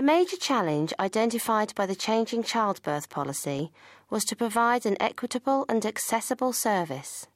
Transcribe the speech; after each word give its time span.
A 0.00 0.02
major 0.02 0.38
challenge 0.38 0.94
identified 0.98 1.74
by 1.74 1.84
the 1.84 1.94
changing 1.94 2.42
childbirth 2.42 3.10
policy 3.10 3.70
was 4.08 4.24
to 4.24 4.34
provide 4.34 4.86
an 4.86 4.96
equitable 4.98 5.66
and 5.68 5.84
accessible 5.84 6.54
service. 6.54 7.26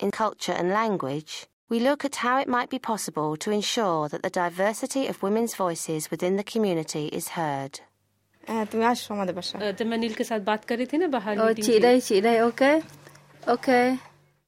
In 0.00 0.10
culture 0.10 0.52
and 0.52 0.70
language, 0.70 1.46
we 1.68 1.78
look 1.78 2.02
at 2.02 2.24
how 2.24 2.40
it 2.40 2.48
might 2.48 2.70
be 2.70 2.78
possible 2.78 3.36
to 3.36 3.50
ensure 3.50 4.08
that 4.08 4.22
the 4.22 4.30
diversity 4.30 5.08
of 5.08 5.22
women's 5.22 5.56
voices 5.56 6.10
within 6.10 6.36
the 6.36 6.42
community 6.42 7.08
is 7.08 7.36
heard. 7.36 7.80
Uh, 8.48 8.64
oh, 8.72 8.94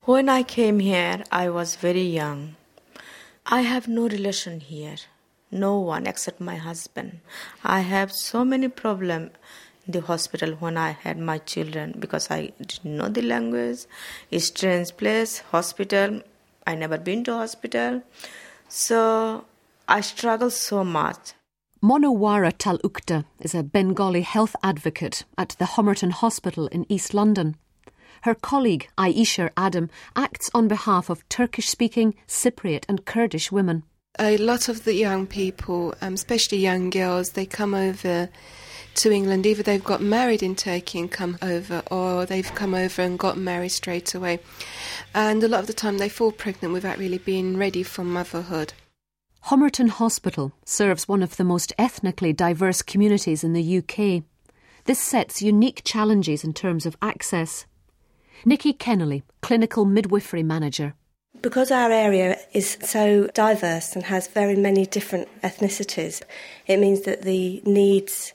when 0.07 0.29
I 0.31 0.43
came 0.43 0.79
here, 0.79 1.23
I 1.31 1.51
was 1.51 1.77
very 1.77 2.07
young. 2.07 2.57
I 3.45 3.61
have 3.61 3.89
no 3.89 4.09
relation 4.09 4.61
here. 4.61 4.97
No 5.57 5.79
one 5.79 6.07
except 6.07 6.41
my 6.41 6.57
husband. 6.57 7.21
I 7.65 7.81
have 7.81 8.13
so 8.13 8.45
many 8.45 8.69
problems 8.69 9.31
in 9.87 9.93
the 9.93 10.03
hospital 10.03 10.53
when 10.57 10.77
I 10.77 10.91
had 10.91 11.19
my 11.19 11.39
children 11.39 11.95
because 11.99 12.31
I 12.31 12.53
didn't 12.61 12.97
know 12.99 13.09
the 13.09 13.23
language. 13.23 13.87
A 14.31 14.39
strange 14.39 14.95
place, 14.97 15.39
hospital. 15.51 16.21
I 16.67 16.75
never 16.75 16.99
been 16.99 17.25
to 17.25 17.33
hospital. 17.35 18.03
So 18.69 19.47
I 19.89 20.03
struggle 20.03 20.51
so 20.51 20.85
much. 20.85 21.33
Monowara 21.83 22.53
Tal 22.59 22.79
Ukta 22.79 23.25
is 23.41 23.55
a 23.55 23.63
Bengali 23.63 24.23
health 24.23 24.57
advocate 24.63 25.25
at 25.39 25.51
the 25.59 25.67
Homerton 25.77 26.11
Hospital 26.11 26.67
in 26.69 26.85
East 26.91 27.15
London. 27.15 27.57
Her 28.23 28.35
colleague, 28.35 28.89
Aisha 28.99 29.51
Adam, 29.57 29.89
acts 30.17 30.51
on 30.53 30.69
behalf 30.69 31.09
of 31.09 31.27
Turkish 31.29 31.69
speaking, 31.69 32.15
Cypriot, 32.27 32.85
and 32.89 33.05
Kurdish 33.05 33.53
women. 33.53 33.85
A 34.19 34.37
lot 34.39 34.69
of 34.69 34.85
the 34.85 34.95
young 34.95 35.27
people, 35.27 35.95
um, 36.01 36.15
especially 36.15 36.59
young 36.59 36.91
girls, 36.91 37.31
they 37.31 37.47
come 37.47 37.75
over 37.75 38.29
to 38.95 39.13
England. 39.13 39.47
Either 39.47 39.63
they've 39.63 39.85
got 39.85 40.01
married 40.01 40.43
in 40.43 40.57
Turkey 40.57 40.99
and 40.99 41.11
come 41.11 41.39
over, 41.43 41.83
or 41.91 42.27
they've 42.27 42.55
come 42.55 42.75
over 42.75 43.03
and 43.03 43.19
got 43.19 43.37
married 43.37 43.71
straight 43.71 44.15
away. 44.15 44.41
And 45.15 45.43
a 45.43 45.49
lot 45.49 45.61
of 45.61 45.67
the 45.67 45.73
time 45.73 45.99
they 45.99 46.09
fall 46.09 46.33
pregnant 46.33 46.73
without 46.73 46.99
really 46.99 47.19
being 47.19 47.57
ready 47.57 47.83
for 47.83 48.05
motherhood. 48.05 48.73
Homerton 49.47 49.91
Hospital 49.91 50.53
serves 50.65 51.07
one 51.07 51.23
of 51.23 51.37
the 51.37 51.45
most 51.45 51.73
ethnically 51.79 52.33
diverse 52.33 52.83
communities 52.83 53.45
in 53.45 53.53
the 53.53 53.79
UK. 53.79 54.25
This 54.87 54.99
sets 54.99 55.43
unique 55.43 55.83
challenges 55.85 56.43
in 56.43 56.53
terms 56.53 56.87
of 56.87 56.97
access. 57.01 57.67
Nikki 58.45 58.73
Kennelly, 58.73 59.23
Clinical 59.43 59.85
Midwifery 59.85 60.43
Manager. 60.43 60.95
Because 61.43 61.71
our 61.71 61.91
area 61.91 62.39
is 62.53 62.77
so 62.83 63.29
diverse 63.35 63.95
and 63.95 64.05
has 64.05 64.29
very 64.29 64.57
many 64.57 64.87
different 64.87 65.29
ethnicities, 65.43 66.23
it 66.67 66.79
means 66.79 67.03
that 67.03 67.23
the 67.23 67.63
needs 67.65 68.33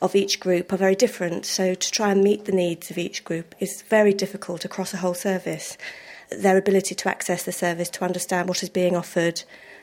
of 0.00 0.14
each 0.14 0.40
group 0.40 0.72
are 0.72 0.76
very 0.76 0.94
different. 0.94 1.46
So, 1.46 1.74
to 1.74 1.90
try 1.90 2.10
and 2.10 2.22
meet 2.22 2.44
the 2.44 2.52
needs 2.52 2.90
of 2.90 2.98
each 2.98 3.24
group 3.24 3.54
is 3.60 3.82
very 3.82 4.12
difficult 4.12 4.64
across 4.64 4.92
a 4.92 4.98
whole 4.98 5.14
service. 5.14 5.78
Their 6.30 6.56
ability 6.56 6.94
to 6.94 7.08
access 7.08 7.44
the 7.44 7.52
service, 7.52 7.90
to 7.90 8.04
understand 8.04 8.48
what 8.48 8.62
is 8.62 8.68
being 8.68 8.96
offered, 8.96 9.42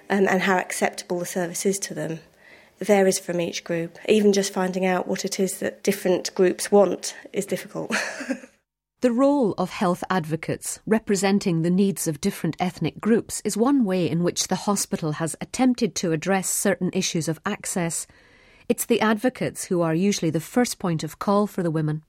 um, 0.10 0.28
and 0.28 0.42
how 0.42 0.58
acceptable 0.58 1.20
the 1.20 1.26
service 1.26 1.66
is 1.66 1.80
to 1.80 1.94
them 1.94 2.20
varies 2.80 3.20
from 3.20 3.42
each 3.42 3.64
group. 3.64 3.98
Even 4.08 4.34
just 4.34 4.54
finding 4.54 4.86
out 4.86 5.08
what 5.08 5.26
it 5.26 5.40
is 5.40 5.60
that 5.60 5.84
different 5.84 6.34
groups 6.36 6.72
want 6.72 7.16
is 7.34 7.46
difficult. 7.46 7.94
The 9.02 9.14
role 9.14 9.54
of 9.58 9.70
health 9.70 10.04
advocates 10.10 10.82
representing 10.86 11.62
the 11.62 11.70
needs 11.70 12.06
of 12.06 12.20
different 12.20 12.58
ethnic 12.60 13.00
groups 13.00 13.42
is 13.46 13.56
one 13.56 13.86
way 13.86 14.10
in 14.10 14.24
which 14.24 14.50
the 14.50 14.68
hospital 14.68 15.14
has 15.14 15.38
attempted 15.40 15.96
to 15.96 16.12
address 16.12 16.50
certain 16.50 16.90
issues 16.92 17.30
of 17.30 17.40
access. 17.46 18.08
It's 18.68 18.86
the 18.86 19.00
advocates 19.00 19.64
who 19.64 19.82
are 19.82 19.96
usually 19.96 20.32
the 20.32 20.42
first 20.42 20.80
point 20.80 21.06
of 21.06 21.18
call 21.18 21.48
for 21.48 21.64
the 21.64 21.72
women. 21.72 22.04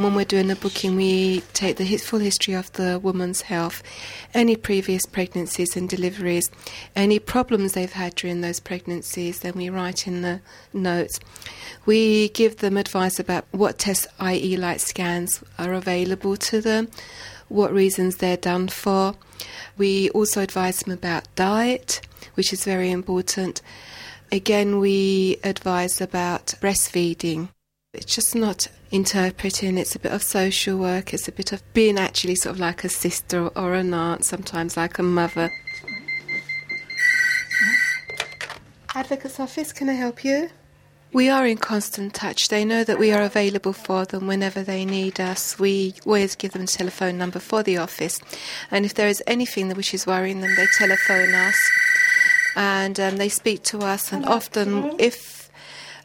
Doğum 0.00 0.08
tarihin? 0.08 0.08
Dördüncü 0.08 0.08
ay 0.08 0.08
12 0.08 0.08
4 0.08 0.08
12 0.08 0.08
4 0.08 0.08
4. 0.08 0.08
70. 0.08 0.10
When 0.10 0.14
we're 0.14 0.24
doing 0.24 0.50
a 0.50 0.56
booking, 0.56 0.96
we 0.96 1.42
take 1.52 1.76
the 1.76 1.98
full 1.98 2.20
history 2.20 2.54
of 2.54 2.72
the 2.72 2.98
woman's 3.02 3.42
health, 3.42 3.82
any 4.32 4.56
previous 4.56 5.04
pregnancies 5.04 5.76
and 5.76 5.90
deliveries, 5.90 6.50
any 6.96 7.18
problems 7.18 7.72
they've 7.72 7.92
had 7.92 8.14
during 8.14 8.40
those 8.40 8.60
pregnancies, 8.60 9.40
then 9.40 9.52
we 9.56 9.68
write 9.68 10.06
in 10.06 10.22
the 10.22 10.40
notes. 10.72 11.20
We 11.84 12.30
give 12.30 12.56
them 12.56 12.78
advice 12.78 13.20
about 13.20 13.44
what 13.50 13.78
tests, 13.78 14.06
i.e., 14.18 14.56
light 14.56 14.80
scans, 14.80 15.42
are 15.58 15.74
available 15.74 16.36
to 16.36 16.62
them, 16.62 16.88
what 17.48 17.70
reasons 17.70 18.16
they're 18.16 18.38
done 18.38 18.68
for. 18.68 19.14
We 19.76 20.08
also 20.10 20.40
advise 20.40 20.78
them 20.80 20.94
about 20.94 21.28
diet, 21.34 22.00
which 22.36 22.54
is 22.54 22.64
very 22.64 22.90
important. 22.90 23.60
Again, 24.32 24.78
we 24.78 25.36
advise 25.44 26.00
about 26.00 26.54
breastfeeding. 26.60 27.48
It's 27.92 28.14
just 28.14 28.36
not 28.36 28.68
interpreting, 28.92 29.76
it's 29.76 29.96
a 29.96 29.98
bit 29.98 30.12
of 30.12 30.22
social 30.22 30.78
work, 30.78 31.12
it's 31.12 31.26
a 31.26 31.32
bit 31.32 31.52
of 31.52 31.60
being 31.74 31.98
actually 31.98 32.36
sort 32.36 32.54
of 32.54 32.60
like 32.60 32.84
a 32.84 32.88
sister 32.88 33.48
or 33.48 33.74
an 33.74 33.92
aunt, 33.92 34.24
sometimes 34.24 34.76
like 34.76 35.00
a 35.00 35.02
mother. 35.02 35.50
Advocate's 38.94 39.40
office, 39.40 39.72
can 39.72 39.88
I 39.88 39.94
help 39.94 40.24
you? 40.24 40.50
We 41.12 41.28
are 41.28 41.44
in 41.44 41.56
constant 41.56 42.14
touch. 42.14 42.46
They 42.46 42.64
know 42.64 42.84
that 42.84 43.00
we 43.00 43.10
are 43.10 43.22
available 43.22 43.72
for 43.72 44.04
them 44.04 44.28
whenever 44.28 44.62
they 44.62 44.84
need 44.84 45.18
us. 45.18 45.58
We 45.58 45.94
always 46.06 46.36
give 46.36 46.52
them 46.52 46.62
a 46.62 46.66
telephone 46.66 47.18
number 47.18 47.40
for 47.40 47.64
the 47.64 47.78
office. 47.78 48.20
And 48.70 48.84
if 48.84 48.94
there 48.94 49.08
is 49.08 49.20
anything 49.26 49.68
which 49.70 49.92
is 49.92 50.06
worrying 50.06 50.42
them, 50.42 50.54
they 50.54 50.66
telephone 50.78 51.34
us 51.34 51.58
and 52.54 53.00
um, 53.00 53.16
they 53.16 53.28
speak 53.28 53.64
to 53.64 53.80
us. 53.80 54.12
And 54.12 54.24
often, 54.26 54.94
if 55.00 55.39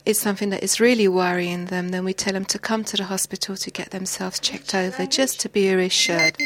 it's 0.06 0.20
something 0.20 0.50
that 0.50 0.64
is 0.64 0.80
really 0.80 1.08
worrying 1.08 1.66
them, 1.66 1.90
then 1.90 2.06
we 2.06 2.14
tell 2.14 2.34
them 2.34 2.46
to 2.46 2.60
come 2.60 2.84
to 2.86 2.98
the 2.98 3.06
hospital 3.06 3.56
to 3.56 3.72
get 3.72 3.92
themselves 3.92 4.40
checked 4.40 4.76
over 4.76 5.06
just 5.06 5.40
to 5.42 5.50
be 5.50 5.74
reassured. 5.74 6.38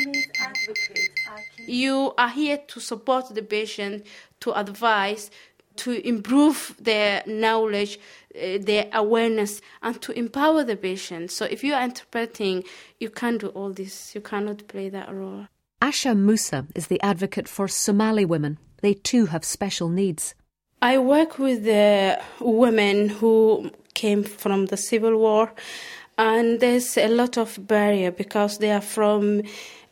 You 1.68 2.14
are 2.18 2.30
here 2.30 2.58
to 2.68 2.80
support 2.80 3.34
the 3.34 3.44
patient, 3.44 4.06
to 4.40 4.58
advise, 4.58 5.30
to 5.78 6.08
improve 6.08 6.76
their 6.80 7.24
knowledge, 7.26 8.00
uh, 8.36 8.58
their 8.60 8.90
awareness, 8.94 9.62
and 9.82 10.02
to 10.02 10.12
empower 10.12 10.64
the 10.64 10.76
patient. 10.76 11.32
So 11.32 11.46
if 11.46 11.64
you 11.64 11.74
are 11.74 11.84
interpreting, 11.84 12.64
you 13.00 13.10
can't 13.10 13.40
do 13.40 13.48
all 13.50 13.72
this. 13.72 14.14
You 14.16 14.22
cannot 14.22 14.68
play 14.68 14.90
that 14.90 15.14
role. 15.14 15.48
Asha 15.82 16.18
Musa 16.18 16.66
is 16.76 16.88
the 16.88 17.02
advocate 17.02 17.48
for 17.48 17.68
Somali 17.68 18.26
women. 18.26 18.58
They 18.82 18.94
too 18.94 19.28
have 19.28 19.46
special 19.46 19.90
needs. 19.90 20.36
I 20.82 20.98
work 20.98 21.40
with 21.40 21.66
the 21.66 22.22
women 22.40 23.10
who 23.10 23.70
came 23.96 24.24
from 24.24 24.68
the 24.68 24.78
civil 24.78 25.18
war, 25.18 25.52
and 26.18 26.62
there's 26.62 26.98
a 26.98 27.10
lot 27.10 27.38
of 27.38 27.68
barrier 27.68 28.12
because 28.12 28.60
they 28.60 28.72
are 28.72 28.80
from 28.80 29.42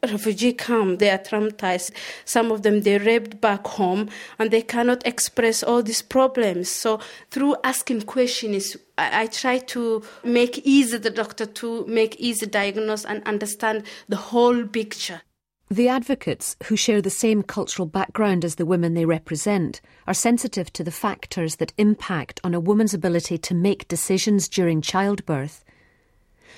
refugee 0.01 0.53
camp. 0.53 0.99
They 0.99 1.09
are 1.09 1.17
traumatized. 1.17 1.91
Some 2.23 2.53
of 2.53 2.61
them 2.63 2.83
they 2.83 2.99
raped 2.99 3.41
back 3.41 3.67
home, 3.67 4.07
and 4.39 4.49
they 4.49 4.61
cannot 4.61 5.05
express 5.05 5.61
all 5.61 5.83
these 5.83 6.01
problems. 6.01 6.69
So 6.69 7.01
through 7.31 7.57
asking 7.65 8.03
questions, 8.03 8.77
I, 8.97 9.23
I 9.23 9.27
try 9.27 9.57
to 9.57 10.03
make 10.23 10.59
easy 10.59 10.99
the 10.99 11.09
doctor 11.09 11.45
to 11.45 11.85
make 11.85 12.15
easy 12.15 12.45
diagnose 12.45 13.03
and 13.03 13.27
understand 13.27 13.83
the 14.07 14.15
whole 14.15 14.65
picture. 14.65 15.21
The 15.69 15.89
advocates, 15.89 16.55
who 16.67 16.77
share 16.77 17.01
the 17.01 17.09
same 17.09 17.43
cultural 17.43 17.85
background 17.85 18.45
as 18.45 18.55
the 18.55 18.65
women 18.65 18.93
they 18.93 19.03
represent, 19.03 19.81
are 20.07 20.13
sensitive 20.13 20.71
to 20.73 20.83
the 20.83 20.91
factors 20.91 21.57
that 21.57 21.73
impact 21.77 22.39
on 22.41 22.53
a 22.53 22.59
woman's 22.59 22.93
ability 22.93 23.37
to 23.39 23.53
make 23.53 23.89
decisions 23.89 24.47
during 24.47 24.79
childbirth. 24.79 25.65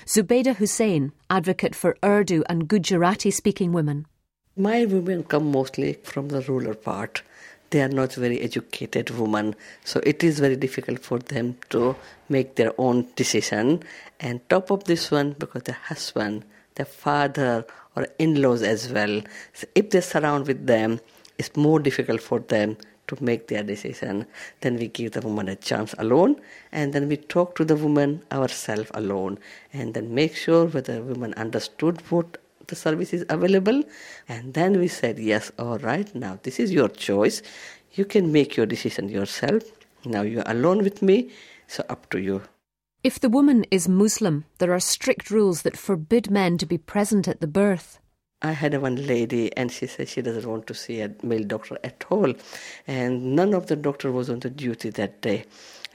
Zubaydah 0.06 0.58
Hussein, 0.58 1.12
advocate 1.28 1.74
for 1.74 1.98
Urdu 2.06 2.44
and 2.48 2.68
Gujarati 2.68 3.32
speaking 3.32 3.74
women. 3.74 4.06
My 4.56 4.86
women 4.86 5.24
come 5.24 5.52
mostly 5.52 5.94
from 6.04 6.28
the 6.28 6.42
rural 6.42 6.76
part. 6.76 7.24
They 7.72 7.82
are 7.82 7.90
not 7.90 8.14
very 8.14 8.40
educated 8.42 9.10
women, 9.10 9.56
so 9.84 10.02
it 10.04 10.24
is 10.24 10.40
very 10.40 10.56
difficult 10.56 11.00
for 11.00 11.18
them 11.18 11.58
to 11.72 11.96
make 12.30 12.56
their 12.56 12.74
own 12.78 13.08
decision. 13.16 13.82
And 14.20 14.48
top 14.50 14.70
of 14.70 14.84
this 14.84 15.10
one, 15.10 15.32
because 15.32 15.64
their 15.64 15.78
husband, 15.86 16.46
their 16.76 16.86
father, 16.86 17.66
or 18.00 18.08
in-laws 18.18 18.64
as 18.64 18.92
well, 18.92 19.22
so 19.54 19.68
if 19.76 19.90
they 19.90 20.00
surround 20.00 20.48
with 20.48 20.66
them, 20.66 21.00
it's 21.38 21.56
more 21.56 21.80
difficult 21.80 22.22
for 22.22 22.40
them 22.40 22.78
to 23.08 23.18
make 23.22 23.48
their 23.48 23.64
decision. 23.64 24.26
Then 24.62 24.78
we 24.78 24.88
give 24.88 25.12
the 25.12 25.22
woman 25.22 25.50
a 25.50 25.56
chance 25.56 25.94
alone, 25.98 26.40
and 26.72 26.94
then 26.94 27.10
we 27.10 27.18
talk 27.18 27.56
to 27.56 27.66
the 27.66 27.76
woman 27.76 28.24
ourselves 28.32 28.90
alone, 28.94 29.38
and 29.74 29.94
then 29.94 30.16
make 30.16 30.36
sure 30.36 30.68
whether 30.68 30.96
the 30.96 31.04
woman 31.04 31.34
understood 31.34 32.02
what 32.10 32.38
the 32.68 32.76
service 32.76 33.14
is 33.14 33.26
available, 33.30 33.84
and 34.30 34.54
then 34.54 34.80
we 34.80 34.88
said 34.88 35.20
yes, 35.20 35.52
all 35.60 35.80
right, 35.80 36.14
now 36.16 36.40
this 36.44 36.60
is 36.60 36.72
your 36.72 36.88
choice. 36.88 37.42
You 37.94 38.06
can 38.06 38.32
make 38.32 38.56
your 38.56 38.68
decision 38.68 39.10
yourself. 39.10 39.64
Now 40.06 40.22
you're 40.22 40.44
alone 40.46 40.84
with 40.84 41.02
me, 41.02 41.32
so 41.68 41.84
up 41.90 42.10
to 42.12 42.20
you. 42.20 42.44
If 43.02 43.18
the 43.18 43.30
woman 43.30 43.66
is 43.72 43.88
Muslim, 43.88 44.44
there 44.58 44.74
are 44.74 44.80
strict 44.82 45.32
rules 45.32 45.62
that 45.62 45.78
forbid 45.78 46.30
men 46.30 46.58
to 46.58 46.66
be 46.66 46.78
present 46.78 47.30
at 47.30 47.40
the 47.40 47.48
birth. 47.48 47.98
I 48.42 48.52
had 48.52 48.82
one 48.82 49.08
lady, 49.08 49.56
and 49.56 49.72
she 49.72 49.88
said 49.88 50.10
she 50.10 50.22
doesn't 50.22 50.46
want 50.46 50.68
to 50.68 50.74
see 50.74 51.00
a 51.00 51.16
male 51.24 51.46
doctor 51.46 51.78
at 51.82 52.04
all, 52.10 52.34
and 52.88 53.38
none 53.38 53.54
of 53.54 53.68
the 53.68 53.78
doctor 53.78 54.12
was 54.12 54.30
on 54.30 54.42
the 54.42 54.50
duty 54.50 54.90
that 54.90 55.22
day. 55.22 55.46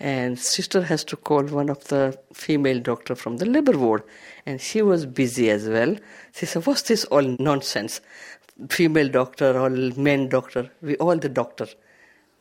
And 0.01 0.39
sister 0.39 0.81
has 0.81 1.05
to 1.05 1.17
call 1.17 1.43
one 1.45 1.69
of 1.69 1.85
the 1.89 2.19
female 2.33 2.81
doctor 2.81 3.15
from 3.15 3.37
the 3.37 3.45
labor 3.47 3.77
ward, 3.77 4.03
and 4.47 4.59
she 4.59 4.81
was 4.81 5.05
busy 5.05 5.51
as 5.51 5.69
well. 5.69 5.97
She 6.33 6.47
said, 6.47 6.67
"What's 6.67 6.83
this 6.83 7.05
all 7.07 7.37
nonsense? 7.39 8.01
Female 8.71 9.11
doctor 9.11 9.59
or 9.59 9.69
men 9.69 10.31
doctor? 10.31 10.71
We 10.81 10.97
all 10.97 11.19
the 11.19 11.29
doctor." 11.29 11.67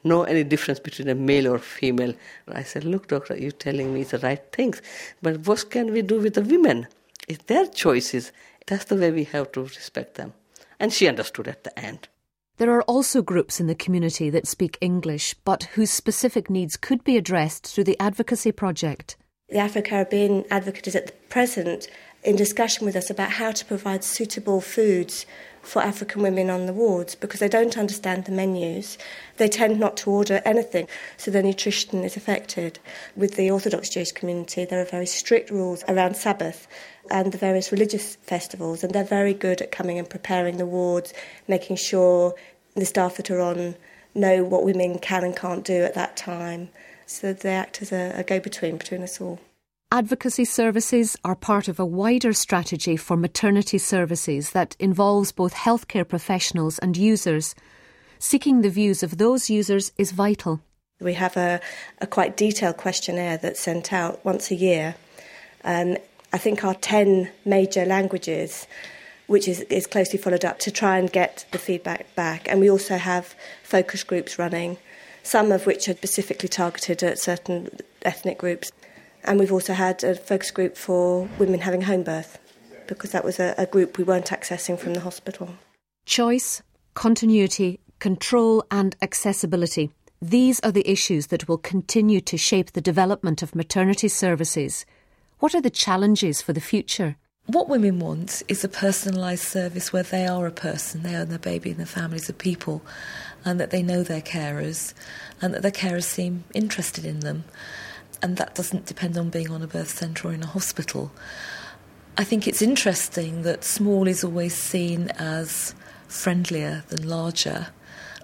No 0.03 0.23
any 0.23 0.43
difference 0.43 0.79
between 0.79 1.09
a 1.09 1.15
male 1.15 1.47
or 1.47 1.59
female. 1.59 2.13
I 2.47 2.63
said, 2.63 2.83
look, 2.83 3.07
doctor, 3.07 3.37
you're 3.37 3.51
telling 3.51 3.93
me 3.93 4.03
the 4.03 4.19
right 4.19 4.43
things, 4.51 4.81
but 5.21 5.47
what 5.47 5.69
can 5.69 5.91
we 5.91 6.01
do 6.01 6.19
with 6.19 6.33
the 6.35 6.41
women? 6.41 6.87
It's 7.27 7.43
their 7.45 7.67
choices. 7.67 8.31
That's 8.67 8.85
the 8.85 8.95
way 8.95 9.11
we 9.11 9.23
have 9.25 9.51
to 9.53 9.61
respect 9.61 10.15
them. 10.15 10.33
And 10.79 10.91
she 10.91 11.07
understood 11.07 11.47
at 11.47 11.63
the 11.63 11.77
end. 11.79 12.07
There 12.57 12.71
are 12.71 12.83
also 12.83 13.21
groups 13.21 13.59
in 13.59 13.67
the 13.67 13.75
community 13.75 14.29
that 14.29 14.47
speak 14.47 14.77
English, 14.79 15.33
but 15.43 15.63
whose 15.73 15.89
specific 15.89 16.49
needs 16.49 16.77
could 16.77 17.03
be 17.03 17.17
addressed 17.17 17.67
through 17.67 17.85
the 17.85 17.99
Advocacy 17.99 18.51
Project. 18.51 19.17
The 19.49 19.57
Afro 19.57 19.81
Caribbean 19.81 20.45
Advocate 20.51 20.87
is 20.87 20.95
at 20.95 21.07
the 21.07 21.13
present 21.29 21.87
in 22.23 22.35
discussion 22.35 22.85
with 22.85 22.95
us 22.95 23.09
about 23.09 23.31
how 23.31 23.51
to 23.51 23.65
provide 23.65 24.03
suitable 24.03 24.61
foods 24.61 25.25
for 25.63 25.81
African 25.81 26.21
women 26.21 26.49
on 26.49 26.65
the 26.65 26.73
wards 26.73 27.15
because 27.15 27.39
they 27.39 27.47
don't 27.47 27.77
understand 27.77 28.25
the 28.25 28.31
menus. 28.31 28.97
They 29.37 29.47
tend 29.47 29.79
not 29.79 29.97
to 29.97 30.11
order 30.11 30.41
anything, 30.45 30.87
so 31.17 31.31
their 31.31 31.41
nutrition 31.41 32.03
is 32.03 32.15
affected. 32.15 32.79
With 33.15 33.35
the 33.35 33.49
Orthodox 33.49 33.89
Jewish 33.89 34.11
community, 34.11 34.65
there 34.65 34.81
are 34.81 34.85
very 34.85 35.05
strict 35.05 35.49
rules 35.49 35.83
around 35.87 36.15
Sabbath 36.15 36.67
and 37.09 37.31
the 37.31 37.37
various 37.37 37.71
religious 37.71 38.15
festivals, 38.17 38.83
and 38.83 38.93
they're 38.93 39.03
very 39.03 39.33
good 39.33 39.61
at 39.61 39.71
coming 39.71 39.97
and 39.97 40.09
preparing 40.09 40.57
the 40.57 40.65
wards, 40.65 41.13
making 41.47 41.77
sure 41.77 42.35
the 42.75 42.85
staff 42.85 43.17
that 43.17 43.31
are 43.31 43.41
on 43.41 43.75
know 44.13 44.43
what 44.43 44.63
women 44.63 44.99
can 44.99 45.23
and 45.23 45.35
can't 45.35 45.63
do 45.63 45.83
at 45.83 45.95
that 45.95 46.15
time. 46.15 46.69
So 47.05 47.33
they 47.33 47.55
act 47.55 47.81
as 47.81 47.91
a, 47.91 48.13
a 48.15 48.23
go 48.23 48.39
between 48.39 48.77
between 48.77 49.01
us 49.01 49.19
all. 49.19 49.39
Advocacy 49.93 50.45
services 50.45 51.15
are 51.23 51.35
part 51.35 51.67
of 51.67 51.79
a 51.79 51.85
wider 51.85 52.33
strategy 52.33 52.97
for 52.97 53.15
maternity 53.15 53.77
services 53.77 54.49
that 54.49 54.75
involves 54.79 55.31
both 55.31 55.53
healthcare 55.53 56.07
professionals 56.07 56.79
and 56.79 56.97
users. 56.97 57.53
Seeking 58.17 58.63
the 58.63 58.71
views 58.71 59.03
of 59.03 59.19
those 59.19 59.51
users 59.51 59.91
is 59.95 60.11
vital. 60.11 60.61
We 60.99 61.13
have 61.13 61.37
a, 61.37 61.61
a 62.01 62.07
quite 62.07 62.35
detailed 62.35 62.77
questionnaire 62.77 63.37
that's 63.37 63.59
sent 63.59 63.93
out 63.93 64.25
once 64.25 64.49
a 64.49 64.55
year. 64.55 64.95
Um, 65.63 65.97
I 66.33 66.39
think 66.39 66.63
our 66.63 66.73
10 66.73 67.29
major 67.45 67.85
languages, 67.85 68.65
which 69.27 69.47
is, 69.47 69.61
is 69.69 69.85
closely 69.85 70.17
followed 70.17 70.43
up 70.43 70.57
to 70.61 70.71
try 70.71 70.97
and 70.97 71.11
get 71.11 71.45
the 71.51 71.59
feedback 71.59 72.15
back. 72.15 72.49
And 72.49 72.59
we 72.59 72.71
also 72.71 72.97
have 72.97 73.35
focus 73.61 74.03
groups 74.03 74.39
running, 74.39 74.77
some 75.21 75.51
of 75.51 75.67
which 75.67 75.87
are 75.87 75.93
specifically 75.93 76.49
targeted 76.49 77.03
at 77.03 77.19
certain 77.19 77.69
ethnic 78.01 78.39
groups. 78.39 78.71
And 79.25 79.39
we've 79.39 79.51
also 79.51 79.73
had 79.73 80.03
a 80.03 80.15
focus 80.15 80.51
group 80.51 80.77
for 80.77 81.29
women 81.39 81.61
having 81.61 81.83
home 81.83 82.03
birth, 82.03 82.39
because 82.87 83.11
that 83.11 83.23
was 83.23 83.39
a, 83.39 83.55
a 83.57 83.65
group 83.65 83.97
we 83.97 84.03
weren't 84.03 84.27
accessing 84.27 84.77
from 84.77 84.93
the 84.93 84.99
hospital. 84.99 85.49
Choice, 86.05 86.61
continuity, 86.93 87.79
control, 87.99 88.65
and 88.69 88.95
accessibility. 89.01 89.91
These 90.21 90.59
are 90.61 90.71
the 90.71 90.89
issues 90.89 91.27
that 91.27 91.47
will 91.47 91.57
continue 91.57 92.21
to 92.21 92.37
shape 92.37 92.71
the 92.71 92.81
development 92.81 93.41
of 93.41 93.55
maternity 93.55 94.09
services. 94.09 94.85
What 95.39 95.55
are 95.55 95.61
the 95.61 95.69
challenges 95.69 96.41
for 96.41 96.53
the 96.53 96.61
future? 96.61 97.15
What 97.45 97.67
women 97.67 97.99
want 97.99 98.41
is 98.47 98.63
a 98.63 98.69
personalised 98.69 99.39
service 99.39 99.91
where 99.91 100.03
they 100.03 100.25
are 100.25 100.47
a 100.47 100.51
person, 100.51 101.03
they 101.03 101.15
are 101.15 101.25
their 101.25 101.39
baby 101.39 101.71
and 101.71 101.79
their 101.79 101.85
families 101.85 102.29
are 102.29 102.33
people, 102.33 102.81
and 103.43 103.59
that 103.59 103.69
they 103.69 103.83
know 103.83 104.03
their 104.03 104.21
carers, 104.21 104.93
and 105.41 105.53
that 105.53 105.61
their 105.61 105.71
carers 105.71 106.05
seem 106.05 106.45
interested 106.53 107.03
in 107.03 107.19
them 107.19 107.43
and 108.23 108.37
that 108.37 108.55
doesn't 108.55 108.85
depend 108.85 109.17
on 109.17 109.29
being 109.29 109.51
on 109.51 109.61
a 109.61 109.67
birth 109.67 109.89
centre 109.89 110.29
or 110.29 110.33
in 110.33 110.41
a 110.41 110.47
hospital. 110.47 111.11
I 112.17 112.23
think 112.23 112.47
it's 112.47 112.61
interesting 112.61 113.43
that 113.43 113.63
small 113.65 114.07
is 114.07 114.23
always 114.23 114.55
seen 114.55 115.09
as 115.17 115.75
friendlier 116.07 116.85
than 116.87 117.07
larger, 117.07 117.67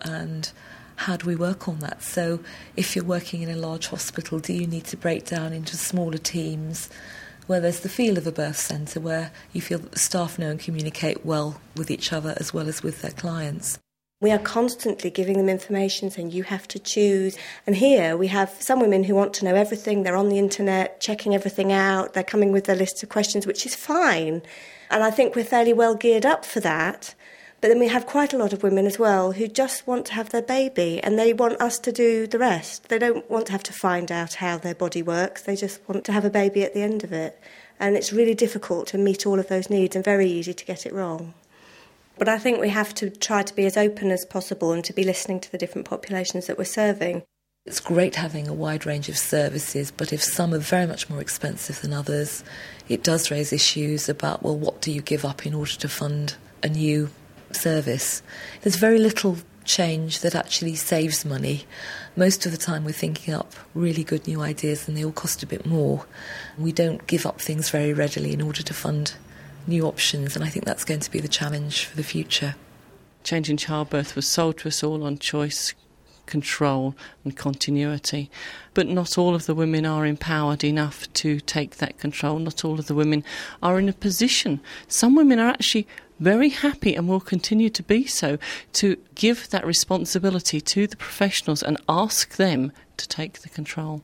and 0.02 0.50
how 0.96 1.18
do 1.18 1.28
we 1.28 1.36
work 1.36 1.68
on 1.68 1.80
that? 1.80 2.02
So, 2.02 2.40
if 2.78 2.96
you're 2.96 3.04
working 3.04 3.42
in 3.42 3.50
a 3.50 3.58
large 3.58 3.88
hospital, 3.88 4.40
do 4.40 4.54
you 4.54 4.68
need 4.68 4.86
to 4.86 4.98
break 4.98 5.26
down 5.26 5.52
into 5.52 5.76
smaller 5.76 6.18
teams 6.18 6.90
where 7.48 7.60
there's 7.60 7.82
the 7.82 7.90
feel 7.90 8.18
of 8.18 8.26
a 8.26 8.32
birth 8.32 8.58
centre, 8.58 9.00
where 9.00 9.32
you 9.52 9.60
feel 9.60 9.80
that 9.80 9.92
the 9.92 10.00
staff 10.00 10.40
know 10.40 10.52
and 10.52 10.60
communicate 10.60 11.26
well 11.26 11.60
with 11.76 11.92
each 11.92 12.14
other 12.14 12.36
as 12.38 12.54
well 12.54 12.70
as 12.70 12.84
with 12.84 13.02
their 13.02 13.12
clients? 13.12 13.80
We 14.22 14.32
are 14.32 14.38
constantly 14.38 15.10
giving 15.10 15.38
them 15.38 15.48
information 15.48 16.12
saying 16.12 16.32
you 16.32 16.44
have 16.44 16.68
to 16.70 16.80
choose. 16.80 17.38
And 17.66 17.74
here 17.74 18.18
we 18.18 18.28
have 18.28 18.50
some 18.60 18.82
women 18.82 19.06
who 19.06 19.16
want 19.16 19.34
to 19.36 19.46
know 19.46 19.56
everything. 19.56 20.04
They're 20.04 20.18
on 20.18 20.28
the 20.28 20.40
internet, 20.40 21.00
checking 21.00 21.34
everything 21.34 21.72
out. 21.72 22.14
They're 22.14 22.24
coming 22.26 22.52
with 22.52 22.66
their 22.66 22.76
list 22.76 23.02
of 23.02 23.08
questions, 23.08 23.48
which 23.48 23.66
is 23.66 23.76
fine. 23.76 24.42
And 24.90 25.04
I 25.04 25.10
think 25.10 25.38
we're 25.38 25.46
fairly 25.46 25.72
well 25.72 25.96
geared 25.96 26.26
up 26.26 26.44
for 26.44 26.60
that. 26.60 27.16
But 27.62 27.70
then 27.70 27.80
we 27.80 27.88
have 27.88 28.06
quite 28.06 28.34
a 28.34 28.38
lot 28.38 28.52
of 28.52 28.62
women 28.62 28.86
as 28.86 29.00
well 29.00 29.32
who 29.32 29.48
just 29.48 29.88
want 29.88 30.06
to 30.08 30.14
have 30.16 30.32
their 30.32 30.42
baby 30.42 31.02
and 31.02 31.18
they 31.18 31.32
want 31.32 31.62
us 31.62 31.80
to 31.80 31.94
do 31.94 32.28
the 32.28 32.40
rest. 32.40 32.90
They 32.90 33.00
don't 33.00 33.30
want 33.32 33.46
to 33.46 33.52
have 33.54 33.64
to 33.64 33.74
find 33.74 34.12
out 34.12 34.34
how 34.34 34.58
their 34.58 34.76
body 34.76 35.02
works, 35.02 35.44
they 35.44 35.56
just 35.56 35.80
want 35.88 36.04
to 36.04 36.12
have 36.12 36.26
a 36.26 36.30
baby 36.30 36.66
at 36.66 36.74
the 36.74 36.82
end 36.82 37.06
of 37.06 37.14
it. 37.14 37.40
And 37.80 37.96
it's 37.96 38.12
really 38.12 38.36
difficult 38.36 38.88
to 38.88 38.98
meet 38.98 39.26
all 39.26 39.40
of 39.40 39.48
those 39.48 39.70
needs 39.70 39.96
and 39.96 40.04
very 40.04 40.28
easy 40.28 40.54
to 40.54 40.66
get 40.66 40.86
it 40.86 40.92
wrong. 40.92 41.34
But 42.20 42.28
I 42.28 42.38
think 42.38 42.60
we 42.60 42.70
have 42.70 42.94
to 42.96 43.10
try 43.10 43.44
to 43.44 43.56
be 43.56 43.66
as 43.66 43.78
open 43.78 44.12
as 44.12 44.26
possible 44.26 44.74
and 44.74 44.84
to 44.84 44.92
be 44.92 45.06
listening 45.06 45.40
to 45.40 45.52
the 45.52 45.58
different 45.58 45.88
populations 45.88 46.48
that 46.48 46.58
we're 46.58 46.66
serving. 46.66 47.24
It's 47.66 47.80
great 47.80 48.16
having 48.16 48.48
a 48.50 48.54
wide 48.54 48.86
range 48.86 49.08
of 49.08 49.18
services, 49.18 49.90
but 49.90 50.12
if 50.12 50.22
some 50.22 50.54
are 50.54 50.60
very 50.60 50.86
much 50.86 51.10
more 51.10 51.22
expensive 51.22 51.82
than 51.82 51.94
others, 51.94 52.44
it 52.90 53.04
does 53.04 53.32
raise 53.32 53.54
issues 53.54 54.10
about, 54.10 54.44
well, 54.44 54.58
what 54.58 54.82
do 54.82 54.92
you 54.92 55.02
give 55.02 55.24
up 55.24 55.46
in 55.46 55.54
order 55.54 55.72
to 55.72 55.88
fund 55.88 56.36
a 56.62 56.68
new 56.68 57.10
service? 57.52 58.22
There's 58.64 58.76
very 58.76 59.00
little 59.00 59.38
change 59.64 60.20
that 60.20 60.36
actually 60.36 60.76
saves 60.76 61.24
money. 61.24 61.66
Most 62.18 62.46
of 62.46 62.52
the 62.52 62.58
time, 62.58 62.84
we're 62.84 62.92
thinking 62.92 63.34
up 63.34 63.54
really 63.74 64.04
good 64.04 64.28
new 64.28 64.42
ideas 64.42 64.90
and 64.90 64.98
they 64.98 65.06
all 65.06 65.14
cost 65.14 65.42
a 65.42 65.48
bit 65.48 65.66
more. 65.66 66.06
We 66.58 66.74
don't 66.74 67.08
give 67.08 67.26
up 67.26 67.40
things 67.40 67.70
very 67.70 67.94
readily 67.94 68.34
in 68.34 68.42
order 68.42 68.64
to 68.64 68.74
fund 68.74 69.14
new 69.70 69.86
options, 69.86 70.36
and 70.36 70.44
I 70.44 70.50
think 70.50 70.66
that's 70.66 70.84
going 70.84 71.00
to 71.00 71.12
be 71.12 71.20
the 71.20 71.28
challenge 71.28 71.86
for 71.86 71.96
the 71.96 72.04
future. 72.04 72.56
Changing 73.24 73.58
childbirth 73.58 74.16
was 74.16 74.28
sold 74.28 74.58
to 74.60 74.68
us 74.68 74.84
all 74.84 75.04
on 75.04 75.18
choice, 75.18 75.74
control, 76.30 76.96
and 77.26 77.36
continuity. 77.36 78.30
But 78.74 78.88
not 78.88 79.18
all 79.18 79.36
of 79.36 79.48
the 79.48 79.56
women 79.56 79.86
are 79.86 80.06
empowered 80.06 80.64
enough 80.64 81.12
to 81.14 81.40
take 81.42 81.78
that 81.78 81.98
control. 81.98 82.40
Not 82.40 82.64
all 82.64 82.80
of 82.80 82.88
the 82.88 82.96
women 82.96 83.26
are 83.62 83.80
in 83.80 83.90
a 83.90 83.94
position. 83.94 84.62
Some 84.88 85.16
women 85.16 85.40
are 85.40 85.50
actually 85.50 85.88
very 86.20 86.50
happy 86.50 86.96
and 86.96 87.08
will 87.08 87.20
continue 87.20 87.70
to 87.70 87.84
be 87.84 88.06
so 88.06 88.38
to 88.74 88.98
give 89.16 89.50
that 89.50 89.66
responsibility 89.66 90.62
to 90.62 90.86
the 90.86 90.98
professionals 90.98 91.64
and 91.64 91.78
ask 91.88 92.36
them 92.36 92.72
to 92.98 93.08
take 93.08 93.40
the 93.40 93.50
control. 93.50 94.04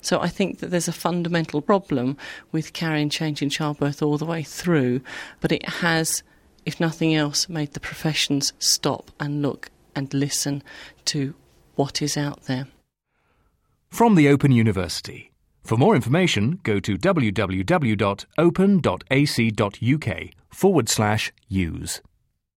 So 0.00 0.20
I 0.20 0.28
think 0.28 0.58
that 0.58 0.70
there's 0.70 0.88
a 0.88 0.92
fundamental 0.92 1.62
problem 1.62 2.16
with 2.50 2.72
carrying 2.72 3.08
change 3.08 3.40
in 3.40 3.48
childbirth 3.48 4.02
all 4.02 4.18
the 4.18 4.26
way 4.26 4.42
through, 4.42 5.00
but 5.40 5.52
it 5.52 5.68
has, 5.68 6.22
if 6.66 6.80
nothing 6.80 7.14
else, 7.14 7.48
made 7.48 7.72
the 7.72 7.80
professions 7.80 8.52
stop 8.58 9.10
and 9.20 9.40
look 9.40 9.70
and 9.94 10.12
listen 10.12 10.62
to 11.06 11.34
what 11.74 12.02
is 12.02 12.16
out 12.16 12.42
there. 12.44 12.68
From 13.90 14.14
the 14.14 14.28
Open 14.28 14.52
University. 14.52 15.32
For 15.64 15.76
more 15.76 15.94
information, 15.94 16.60
go 16.62 16.80
to 16.80 16.96
www.open.ac.uk 16.96 17.54
forward 20.50 20.88
slash 20.88 21.32
use. 21.48 22.00